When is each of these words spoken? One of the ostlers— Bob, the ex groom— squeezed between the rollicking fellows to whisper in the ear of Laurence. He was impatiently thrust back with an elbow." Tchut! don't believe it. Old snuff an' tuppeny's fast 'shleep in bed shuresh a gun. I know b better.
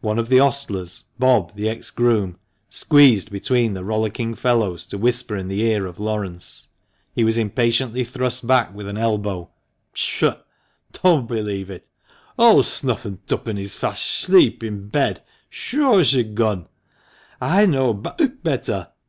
One 0.00 0.18
of 0.18 0.28
the 0.28 0.40
ostlers— 0.40 1.04
Bob, 1.20 1.54
the 1.54 1.68
ex 1.68 1.92
groom— 1.92 2.36
squeezed 2.80 3.30
between 3.30 3.74
the 3.74 3.84
rollicking 3.84 4.34
fellows 4.34 4.84
to 4.86 4.98
whisper 4.98 5.36
in 5.36 5.46
the 5.46 5.62
ear 5.62 5.86
of 5.86 6.00
Laurence. 6.00 6.66
He 7.14 7.22
was 7.22 7.38
impatiently 7.38 8.02
thrust 8.02 8.44
back 8.44 8.74
with 8.74 8.88
an 8.88 8.98
elbow." 8.98 9.50
Tchut! 9.94 10.40
don't 11.00 11.28
believe 11.28 11.70
it. 11.70 11.88
Old 12.36 12.66
snuff 12.66 13.06
an' 13.06 13.20
tuppeny's 13.28 13.76
fast 13.76 14.02
'shleep 14.04 14.64
in 14.64 14.88
bed 14.88 15.22
shuresh 15.48 16.18
a 16.18 16.24
gun. 16.24 16.66
I 17.40 17.64
know 17.64 17.94
b 17.94 18.10
better. 18.42 18.88